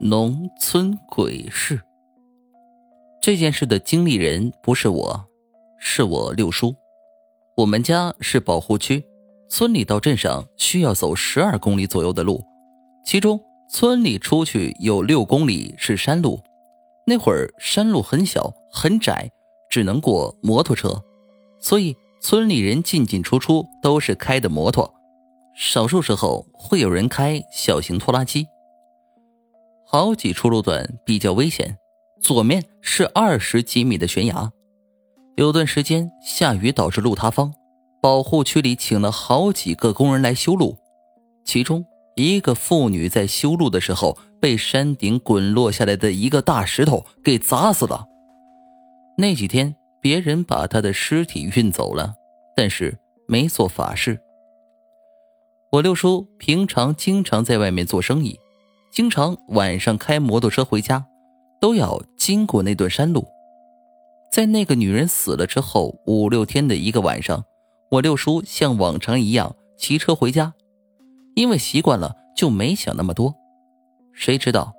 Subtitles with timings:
[0.00, 1.80] 农村鬼事。
[3.22, 5.24] 这件事的经历人不是我，
[5.78, 6.74] 是我六叔。
[7.56, 9.04] 我们家是保护区，
[9.48, 12.44] 村里到镇上需要走十二公里左右的路，
[13.04, 16.40] 其中村里出去有六公里是山路。
[17.06, 19.30] 那会儿山路很小很窄，
[19.70, 21.00] 只能过摩托车，
[21.60, 24.92] 所以村里人进进出出都是开的摩托，
[25.54, 28.48] 少数时候会有人开小型拖拉机。
[29.94, 31.78] 好几处路段比较危险，
[32.20, 34.50] 左面是二十几米的悬崖。
[35.36, 37.54] 有段时间下雨导致路塌方，
[38.02, 40.76] 保护区里请了好几个工人来修路，
[41.44, 41.86] 其中
[42.16, 48.04] 一个妇女在修路的时候被山顶滚落下来的一个大石头给砸死了。
[49.16, 52.14] 那几天别人把她的尸体运走了，
[52.56, 54.18] 但是没做法事。
[55.70, 58.40] 我六叔平常经常在外面做生意。
[58.94, 61.04] 经常晚上开摩托车回家，
[61.60, 63.26] 都要经过那段山路。
[64.30, 67.44] 在那个女人死了之后五六天的一个晚上，
[67.90, 70.54] 我六叔像往常一样骑车回家，
[71.34, 73.34] 因为习惯了就没想那么多。
[74.12, 74.72] 谁知道，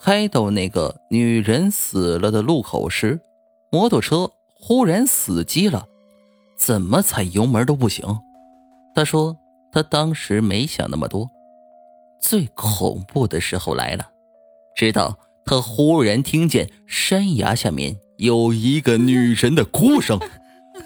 [0.00, 3.20] 开到那个女人死了的路口时，
[3.70, 5.86] 摩托车忽然死机了，
[6.56, 8.04] 怎么踩油门都不行。
[8.96, 9.36] 他说
[9.70, 11.30] 他当时没想那么多。
[12.24, 14.06] 最恐怖的时候来了，
[14.74, 20.18] 直到他忽然听见山崖下面有一个女人的哭声，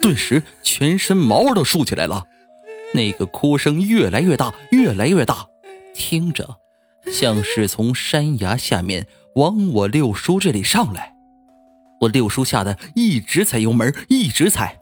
[0.00, 2.24] 顿时全身毛都竖起来了。
[2.92, 5.46] 那个哭声越来越大，越来越大，
[5.94, 6.56] 听着
[7.12, 11.14] 像是从山崖下面往我六叔这里上来。
[12.00, 14.76] 我六叔吓得一直踩油门，一直踩，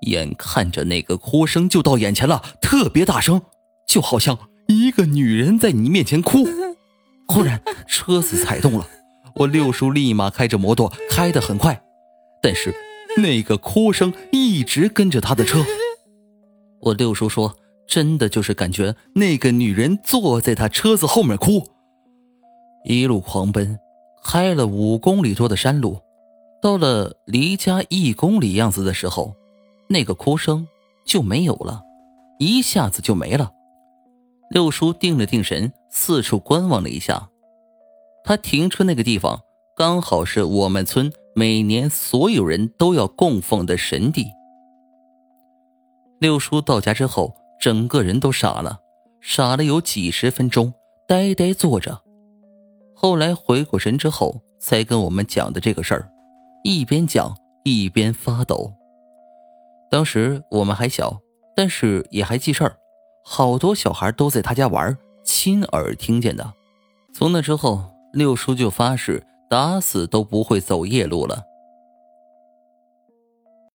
[0.00, 3.42] 眼看着那个哭声就到眼前了，特别大声，
[3.86, 4.36] 就好像。
[4.84, 6.46] 一个女人在你面前哭，
[7.26, 8.86] 忽然车子踩动了，
[9.36, 11.82] 我六叔立马开着摩托开得很快，
[12.42, 12.74] 但是
[13.16, 15.64] 那个哭声一直跟着他的车。
[16.80, 17.56] 我六叔说，
[17.88, 21.66] 真的就是感觉那个女人坐在他车子后面哭，
[22.84, 23.78] 一路狂奔，
[24.22, 25.98] 开了五公里多的山路，
[26.60, 29.34] 到了离家一公里样子的时候，
[29.88, 30.68] 那个哭声
[31.06, 31.80] 就没有了，
[32.38, 33.50] 一下子就没了。
[34.50, 37.28] 六叔定了定神，四处观望了一下。
[38.24, 39.40] 他停车那个地方
[39.76, 44.26] 刚好是我们村每年所有人都要供奉的神地。
[46.20, 48.78] 六叔到家之后，整个人都傻了，
[49.20, 50.72] 傻了有几十分钟，
[51.08, 52.00] 呆呆坐着。
[52.94, 56.08] 后来回过神之后，才跟我们讲的这个事儿，
[56.62, 58.72] 一边讲一边发抖。
[59.90, 61.20] 当时我们还小，
[61.54, 62.76] 但是也还记事儿。
[63.24, 66.52] 好多小孩都在他家玩，亲耳听见的。
[67.12, 71.42] 从那之后，六叔就发誓打死都不会走夜路了。